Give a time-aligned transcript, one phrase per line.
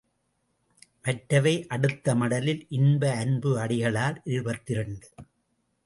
[1.03, 5.07] மற்றவை அடுத்த மடலில் இன்ப அன்பு அடிகளார் இருபத்திரண்டு.